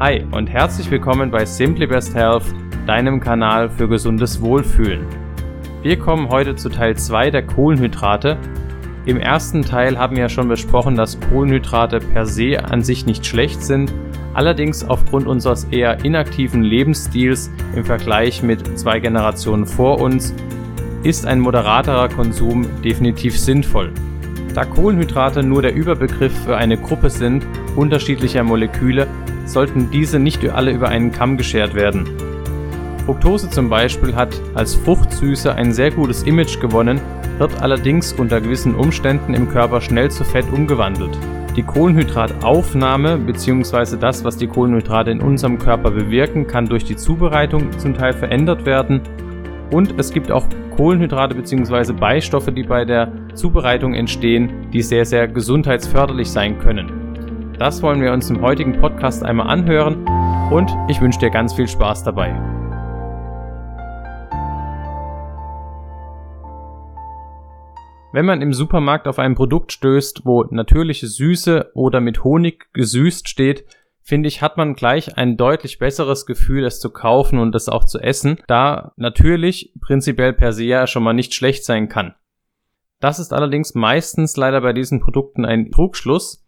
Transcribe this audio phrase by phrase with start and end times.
[0.00, 2.44] Hi und herzlich willkommen bei Simply Best Health,
[2.86, 5.04] deinem Kanal für gesundes Wohlfühlen.
[5.82, 8.38] Wir kommen heute zu Teil 2 der Kohlenhydrate.
[9.06, 13.26] Im ersten Teil haben wir ja schon besprochen, dass Kohlenhydrate per se an sich nicht
[13.26, 13.92] schlecht sind,
[14.34, 20.32] allerdings aufgrund unseres eher inaktiven Lebensstils im Vergleich mit zwei Generationen vor uns
[21.02, 23.92] ist ein moderaterer Konsum definitiv sinnvoll.
[24.54, 29.08] Da Kohlenhydrate nur der Überbegriff für eine Gruppe sind unterschiedlicher Moleküle,
[29.48, 32.06] sollten diese nicht alle über einen Kamm geschert werden.
[33.06, 37.00] Fructose zum Beispiel hat als Fruchtsüße ein sehr gutes Image gewonnen,
[37.38, 41.16] wird allerdings unter gewissen Umständen im Körper schnell zu Fett umgewandelt.
[41.56, 43.96] Die Kohlenhydrataufnahme bzw.
[43.96, 48.66] das, was die Kohlenhydrate in unserem Körper bewirken, kann durch die Zubereitung zum Teil verändert
[48.66, 49.00] werden
[49.70, 51.92] und es gibt auch Kohlenhydrate bzw.
[51.92, 56.97] Beistoffe, die bei der Zubereitung entstehen, die sehr, sehr gesundheitsförderlich sein können.
[57.58, 60.06] Das wollen wir uns im heutigen Podcast einmal anhören
[60.52, 62.30] und ich wünsche dir ganz viel Spaß dabei.
[68.12, 73.28] Wenn man im Supermarkt auf ein Produkt stößt, wo natürliche Süße oder mit Honig gesüßt
[73.28, 73.64] steht,
[74.02, 77.84] finde ich, hat man gleich ein deutlich besseres Gefühl, es zu kaufen und es auch
[77.84, 82.14] zu essen, da natürlich prinzipiell per se ja schon mal nicht schlecht sein kann.
[83.00, 86.47] Das ist allerdings meistens leider bei diesen Produkten ein Trugschluss,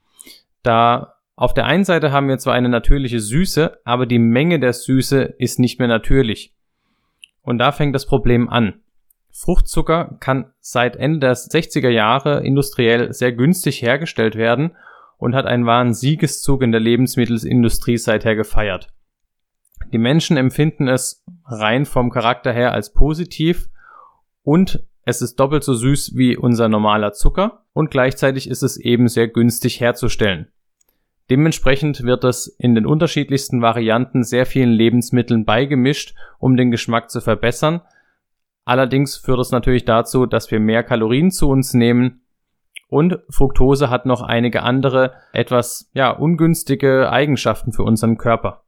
[0.62, 4.74] da auf der einen Seite haben wir zwar eine natürliche Süße, aber die Menge der
[4.74, 6.54] Süße ist nicht mehr natürlich.
[7.42, 8.80] Und da fängt das Problem an.
[9.32, 14.76] Fruchtzucker kann seit Ende der 60er Jahre industriell sehr günstig hergestellt werden
[15.16, 18.88] und hat einen wahren Siegeszug in der Lebensmittelindustrie seither gefeiert.
[19.92, 23.70] Die Menschen empfinden es rein vom Charakter her als positiv
[24.42, 29.08] und es ist doppelt so süß wie unser normaler Zucker und gleichzeitig ist es eben
[29.08, 30.48] sehr günstig herzustellen.
[31.30, 37.20] Dementsprechend wird es in den unterschiedlichsten Varianten sehr vielen Lebensmitteln beigemischt, um den Geschmack zu
[37.20, 37.82] verbessern.
[38.64, 42.22] Allerdings führt es natürlich dazu, dass wir mehr Kalorien zu uns nehmen
[42.90, 48.64] und Fructose hat noch einige andere, etwas, ja, ungünstige Eigenschaften für unseren Körper.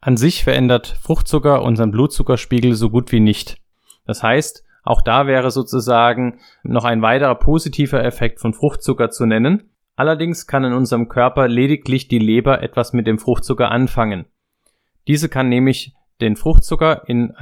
[0.00, 3.56] An sich verändert Fruchtzucker unseren Blutzuckerspiegel so gut wie nicht.
[4.04, 9.70] Das heißt, auch da wäre sozusagen noch ein weiterer positiver Effekt von Fruchtzucker zu nennen.
[9.94, 14.26] Allerdings kann in unserem Körper lediglich die Leber etwas mit dem Fruchtzucker anfangen.
[15.06, 17.32] Diese kann nämlich den Fruchtzucker in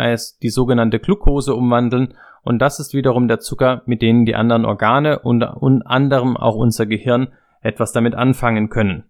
[0.42, 5.18] die sogenannte Glucose umwandeln und das ist wiederum der Zucker, mit denen die anderen Organe
[5.18, 9.04] und unter anderem auch unser Gehirn etwas damit anfangen können.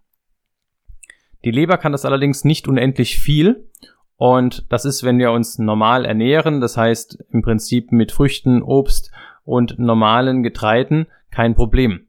[1.45, 3.71] Die Leber kann das allerdings nicht unendlich viel
[4.21, 9.11] und das ist, wenn wir uns normal ernähren, das heißt im Prinzip mit Früchten, Obst
[9.45, 12.07] und normalen Getreiden, kein Problem.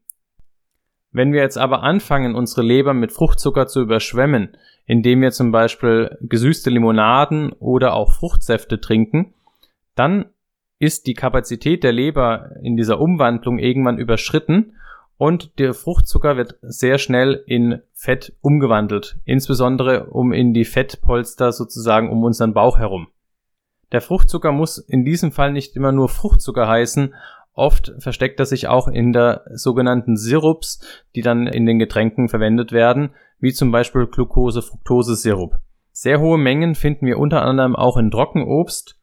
[1.14, 6.18] Wenn wir jetzt aber anfangen, unsere Leber mit Fruchtzucker zu überschwemmen, indem wir zum Beispiel
[6.20, 9.34] gesüßte Limonaden oder auch Fruchtsäfte trinken,
[9.96, 10.26] dann
[10.80, 14.74] ist die Kapazität der Leber in dieser Umwandlung irgendwann überschritten
[15.22, 22.10] und der Fruchtzucker wird sehr schnell in Fett umgewandelt, insbesondere um in die Fettpolster sozusagen
[22.10, 23.08] um unseren Bauch herum.
[23.92, 27.14] Der Fruchtzucker muss in diesem Fall nicht immer nur Fruchtzucker heißen,
[27.54, 30.84] oft versteckt er sich auch in der sogenannten Sirups,
[31.14, 35.60] die dann in den Getränken verwendet werden, wie zum Beispiel Glucose-Fructose-Sirup.
[35.92, 39.00] Sehr hohe Mengen finden wir unter anderem auch in Trockenobst,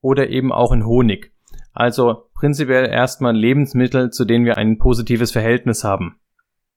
[0.00, 1.32] oder eben auch in Honig.
[1.72, 6.16] Also prinzipiell erstmal Lebensmittel, zu denen wir ein positives Verhältnis haben.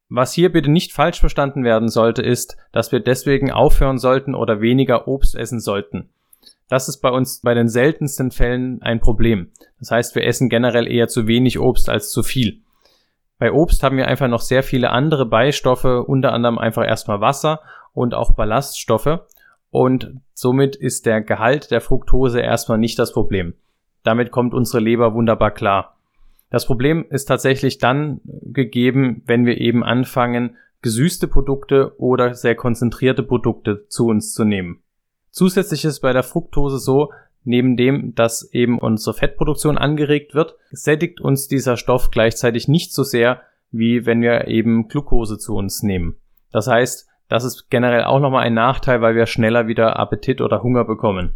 [0.10, 4.62] Was hier bitte nicht falsch verstanden werden sollte, ist, dass wir deswegen aufhören sollten oder
[4.62, 6.10] weniger Obst essen sollten.
[6.70, 9.52] Das ist bei uns bei den seltensten Fällen ein Problem.
[9.80, 12.62] Das heißt, wir essen generell eher zu wenig Obst als zu viel.
[13.40, 17.62] Bei Obst haben wir einfach noch sehr viele andere Beistoffe, unter anderem einfach erstmal Wasser
[17.94, 19.20] und auch Ballaststoffe
[19.74, 23.56] und somit ist der Gehalt der Fructose erstmal nicht das Problem.
[24.04, 25.98] Damit kommt unsere Leber wunderbar klar.
[26.50, 33.24] Das Problem ist tatsächlich dann gegeben, wenn wir eben anfangen, gesüßte Produkte oder sehr konzentrierte
[33.24, 34.82] Produkte zu uns zu nehmen.
[35.32, 37.12] Zusätzlich ist bei der Fructose so,
[37.44, 43.04] neben dem, dass eben unsere Fettproduktion angeregt wird, sättigt uns dieser Stoff gleichzeitig nicht so
[43.04, 43.42] sehr,
[43.72, 46.18] wie wenn wir eben Glucose zu uns nehmen.
[46.52, 50.62] Das heißt, das ist generell auch nochmal ein Nachteil, weil wir schneller wieder Appetit oder
[50.62, 51.34] Hunger bekommen.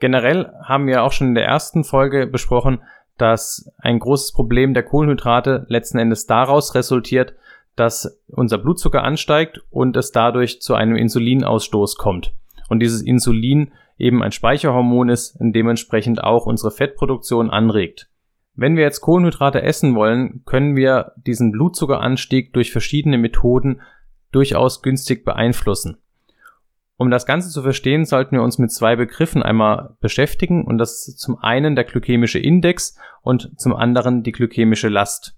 [0.00, 2.80] Generell haben wir auch schon in der ersten Folge besprochen,
[3.16, 7.34] dass ein großes Problem der Kohlenhydrate letzten Endes daraus resultiert,
[7.76, 12.32] dass unser Blutzucker ansteigt und es dadurch zu einem Insulinausstoß kommt.
[12.68, 18.08] Und dieses Insulin eben ein Speicherhormon ist und dementsprechend auch unsere Fettproduktion anregt.
[18.54, 23.80] Wenn wir jetzt Kohlenhydrate essen wollen, können wir diesen Blutzuckeranstieg durch verschiedene Methoden
[24.30, 25.98] durchaus günstig beeinflussen.
[26.96, 31.08] Um das Ganze zu verstehen, sollten wir uns mit zwei Begriffen einmal beschäftigen und das
[31.08, 35.36] ist zum einen der glykämische Index und zum anderen die glykämische Last.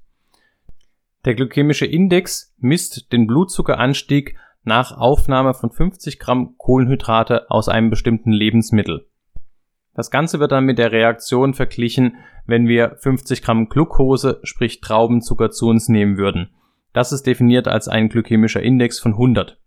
[1.25, 8.33] Der glykämische Index misst den Blutzuckeranstieg nach Aufnahme von 50 Gramm Kohlenhydrate aus einem bestimmten
[8.33, 9.07] Lebensmittel.
[9.95, 15.51] Das Ganze wird dann mit der Reaktion verglichen, wenn wir 50 Gramm Glucose, sprich Traubenzucker,
[15.51, 16.51] zu uns nehmen würden.
[16.93, 19.59] Das ist definiert als ein glykämischer Index von 100.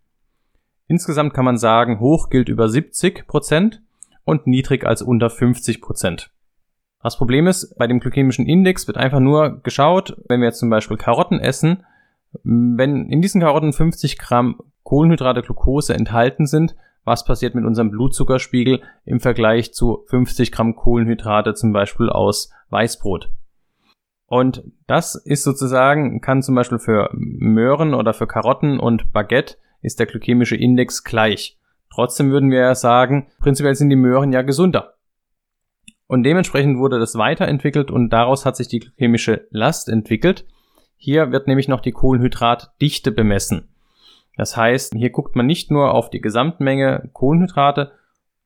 [0.90, 3.80] Insgesamt kann man sagen, hoch gilt über 70 Prozent
[4.24, 6.32] und niedrig als unter 50 Prozent.
[7.00, 10.68] Das Problem ist, bei dem glykämischen Index wird einfach nur geschaut, wenn wir jetzt zum
[10.68, 11.84] Beispiel Karotten essen,
[12.42, 18.82] wenn in diesen Karotten 50 Gramm Kohlenhydrate Glucose enthalten sind, was passiert mit unserem Blutzuckerspiegel
[19.04, 23.30] im Vergleich zu 50 Gramm Kohlenhydrate zum Beispiel aus Weißbrot.
[24.26, 29.98] Und das ist sozusagen, kann zum Beispiel für Möhren oder für Karotten und Baguette ist
[29.98, 31.58] der glykämische Index gleich.
[31.92, 34.94] Trotzdem würden wir ja sagen, prinzipiell sind die Möhren ja gesunder.
[36.06, 40.44] Und dementsprechend wurde das weiterentwickelt und daraus hat sich die glykämische Last entwickelt.
[40.96, 43.68] Hier wird nämlich noch die Kohlenhydratdichte bemessen.
[44.36, 47.92] Das heißt, hier guckt man nicht nur auf die Gesamtmenge Kohlenhydrate,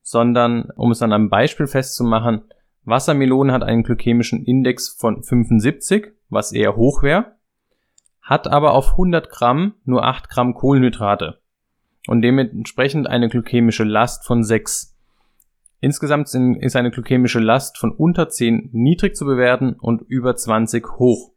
[0.01, 2.43] sondern, um es an einem Beispiel festzumachen,
[2.83, 7.35] Wassermelone hat einen glykämischen Index von 75, was eher hoch wäre
[8.25, 11.39] hat aber auf 100 Gramm nur 8 Gramm Kohlenhydrate
[12.07, 14.97] und dementsprechend eine glykämische Last von 6.
[15.79, 21.33] Insgesamt ist eine glykämische Last von unter 10 niedrig zu bewerten und über 20 hoch.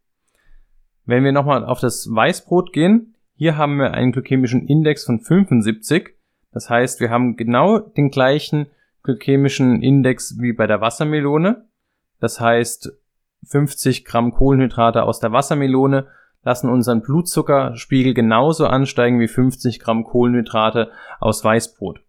[1.05, 6.15] Wenn wir nochmal auf das Weißbrot gehen, hier haben wir einen glykämischen Index von 75.
[6.51, 8.65] Das heißt, wir haben genau den gleichen
[9.03, 11.67] glykämischen Index wie bei der Wassermelone.
[12.19, 12.91] Das heißt,
[13.45, 16.07] 50 Gramm Kohlenhydrate aus der Wassermelone
[16.43, 22.01] lassen unseren Blutzuckerspiegel genauso ansteigen wie 50 Gramm Kohlenhydrate aus Weißbrot.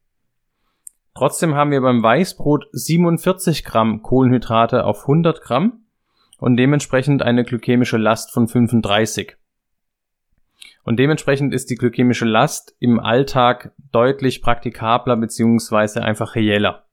[1.15, 5.85] Trotzdem haben wir beim Weißbrot 47 Gramm Kohlenhydrate auf 100 Gramm
[6.39, 9.37] und dementsprechend eine glykämische Last von 35.
[10.83, 16.87] Und dementsprechend ist die glykämische Last im Alltag deutlich praktikabler beziehungsweise einfach reeller.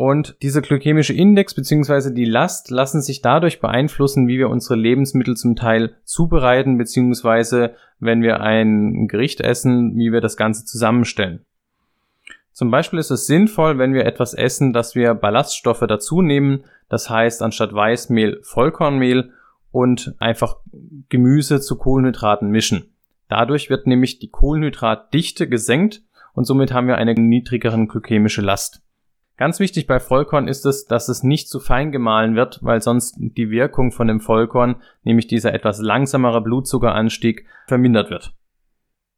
[0.00, 2.14] Und dieser glykämische Index bzw.
[2.14, 7.74] die Last lassen sich dadurch beeinflussen, wie wir unsere Lebensmittel zum Teil zubereiten bzw.
[7.98, 11.44] wenn wir ein Gericht essen, wie wir das Ganze zusammenstellen.
[12.52, 17.10] Zum Beispiel ist es sinnvoll, wenn wir etwas essen, dass wir Ballaststoffe dazu nehmen, das
[17.10, 19.32] heißt anstatt Weißmehl Vollkornmehl
[19.70, 20.56] und einfach
[21.10, 22.94] Gemüse zu Kohlenhydraten mischen.
[23.28, 26.00] Dadurch wird nämlich die Kohlenhydratdichte gesenkt
[26.32, 28.80] und somit haben wir eine niedrigere glykämische Last.
[29.40, 33.16] Ganz wichtig bei Vollkorn ist es, dass es nicht zu fein gemahlen wird, weil sonst
[33.18, 38.34] die Wirkung von dem Vollkorn, nämlich dieser etwas langsamere Blutzuckeranstieg, vermindert wird.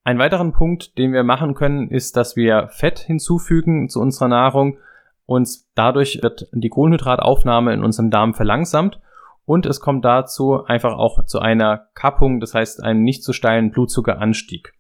[0.05, 4.79] Ein weiteren Punkt, den wir machen können, ist, dass wir Fett hinzufügen zu unserer Nahrung
[5.27, 9.01] und dadurch wird die Kohlenhydrataufnahme in unserem Darm verlangsamt
[9.45, 13.73] und es kommt dazu einfach auch zu einer Kappung, das heißt einem nicht zu steilen
[13.73, 14.73] Blutzuckeranstieg.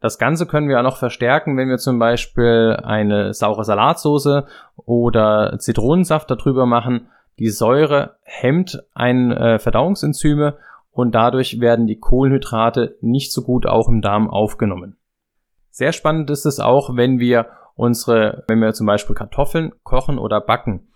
[0.00, 4.46] Das Ganze können wir auch noch verstärken, wenn wir zum Beispiel eine saure Salatsoße
[4.76, 7.08] oder Zitronensaft darüber machen.
[7.38, 10.56] Die Säure hemmt ein äh, Verdauungsenzyme
[10.90, 14.96] und dadurch werden die Kohlenhydrate nicht so gut auch im Darm aufgenommen.
[15.70, 20.40] Sehr spannend ist es auch, wenn wir unsere, wenn wir zum Beispiel Kartoffeln kochen oder
[20.40, 20.88] backen.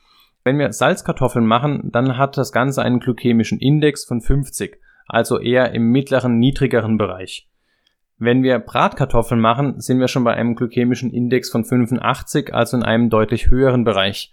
[0.45, 5.73] Wenn wir Salzkartoffeln machen, dann hat das Ganze einen glykämischen Index von 50, also eher
[5.73, 7.49] im mittleren, niedrigeren Bereich.
[8.18, 12.83] Wenn wir Bratkartoffeln machen, sind wir schon bei einem glykämischen Index von 85, also in
[12.83, 14.33] einem deutlich höheren Bereich.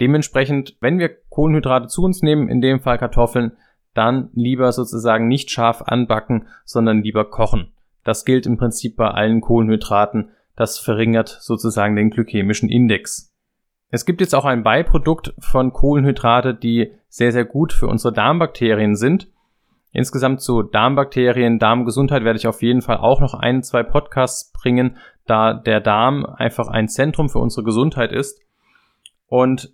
[0.00, 3.52] Dementsprechend, wenn wir Kohlenhydrate zu uns nehmen, in dem Fall Kartoffeln,
[3.94, 7.72] dann lieber sozusagen nicht scharf anbacken, sondern lieber kochen.
[8.02, 10.30] Das gilt im Prinzip bei allen Kohlenhydraten.
[10.56, 13.32] Das verringert sozusagen den glykämischen Index.
[13.90, 18.96] Es gibt jetzt auch ein Beiprodukt von Kohlenhydrate, die sehr, sehr gut für unsere Darmbakterien
[18.96, 19.28] sind.
[19.96, 24.96] Insgesamt zu Darmbakterien, Darmgesundheit werde ich auf jeden Fall auch noch ein, zwei Podcasts bringen,
[25.24, 28.40] da der Darm einfach ein Zentrum für unsere Gesundheit ist.
[29.28, 29.72] Und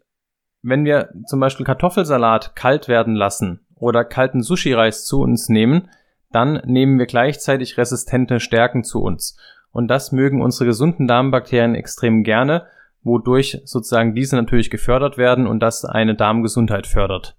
[0.61, 5.89] wenn wir zum Beispiel Kartoffelsalat kalt werden lassen oder kalten Sushi-Reis zu uns nehmen,
[6.31, 9.39] dann nehmen wir gleichzeitig resistente Stärken zu uns.
[9.73, 12.67] Und das mögen unsere gesunden Darmbakterien extrem gerne,
[13.03, 17.39] wodurch sozusagen diese natürlich gefördert werden und das eine Darmgesundheit fördert.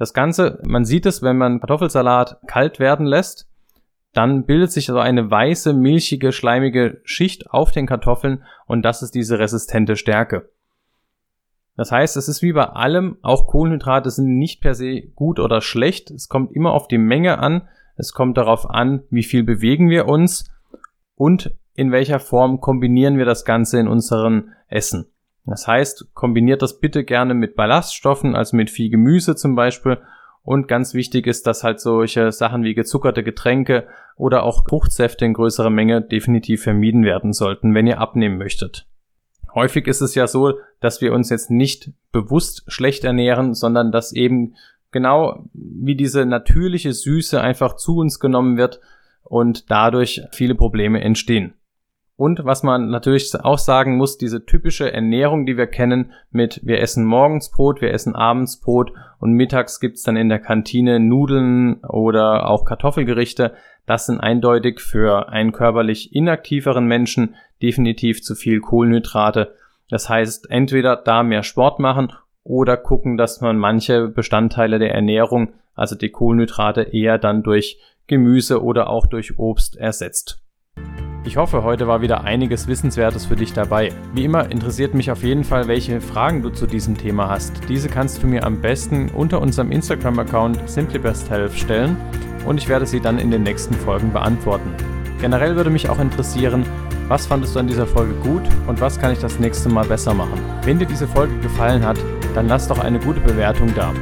[0.00, 3.50] Das Ganze, man sieht es, wenn man Kartoffelsalat kalt werden lässt,
[4.14, 9.14] dann bildet sich so eine weiße, milchige, schleimige Schicht auf den Kartoffeln und das ist
[9.14, 10.48] diese resistente Stärke.
[11.76, 15.60] Das heißt, es ist wie bei allem, auch Kohlenhydrate sind nicht per se gut oder
[15.60, 16.10] schlecht.
[16.10, 17.68] Es kommt immer auf die Menge an.
[17.96, 20.50] Es kommt darauf an, wie viel bewegen wir uns
[21.14, 25.12] und in welcher Form kombinieren wir das Ganze in unseren Essen.
[25.46, 29.98] Das heißt, kombiniert das bitte gerne mit Ballaststoffen, also mit viel Gemüse zum Beispiel.
[30.42, 35.34] Und ganz wichtig ist, dass halt solche Sachen wie gezuckerte Getränke oder auch Fruchtsäfte in
[35.34, 38.86] größerer Menge definitiv vermieden werden sollten, wenn ihr abnehmen möchtet.
[39.54, 44.12] Häufig ist es ja so, dass wir uns jetzt nicht bewusst schlecht ernähren, sondern dass
[44.12, 44.54] eben
[44.92, 48.80] genau wie diese natürliche Süße einfach zu uns genommen wird
[49.22, 51.54] und dadurch viele Probleme entstehen.
[52.20, 56.82] Und was man natürlich auch sagen muss, diese typische Ernährung, die wir kennen, mit wir
[56.82, 61.82] essen morgens Brot, wir essen abends Brot und mittags gibt's dann in der Kantine Nudeln
[61.82, 63.54] oder auch Kartoffelgerichte,
[63.86, 69.54] das sind eindeutig für einen körperlich inaktiveren Menschen definitiv zu viel Kohlenhydrate.
[69.88, 72.12] Das heißt, entweder da mehr Sport machen
[72.44, 78.62] oder gucken, dass man manche Bestandteile der Ernährung, also die Kohlenhydrate, eher dann durch Gemüse
[78.62, 80.39] oder auch durch Obst ersetzt.
[81.30, 83.92] Ich hoffe, heute war wieder einiges Wissenswertes für dich dabei.
[84.14, 87.52] Wie immer interessiert mich auf jeden Fall, welche Fragen du zu diesem Thema hast.
[87.68, 91.96] Diese kannst du mir am besten unter unserem Instagram-Account simplybesthealth stellen
[92.46, 94.74] und ich werde sie dann in den nächsten Folgen beantworten.
[95.20, 96.64] Generell würde mich auch interessieren,
[97.06, 100.12] was fandest du an dieser Folge gut und was kann ich das nächste Mal besser
[100.12, 100.40] machen?
[100.64, 101.98] Wenn dir diese Folge gefallen hat,
[102.34, 103.92] dann lass doch eine gute Bewertung da.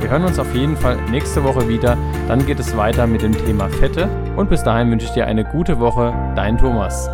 [0.00, 1.98] Wir hören uns auf jeden Fall nächste Woche wieder.
[2.26, 4.08] Dann geht es weiter mit dem Thema Fette.
[4.34, 6.14] Und bis dahin wünsche ich dir eine gute Woche.
[6.34, 7.10] Dein Thomas.